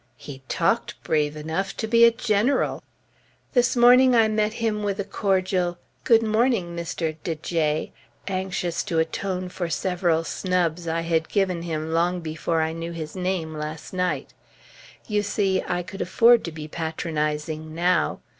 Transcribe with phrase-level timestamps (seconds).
[0.17, 2.81] He talked brave enough to be general.
[3.53, 7.17] This morning I met him with a cordial "Good morning, Mr.
[7.23, 7.91] de J,"
[8.27, 13.15] anxious to atone for several "snubs" I had given him, long before I knew his
[13.15, 14.33] name, last night;
[15.07, 18.21] you see I could afford to be patronizing now.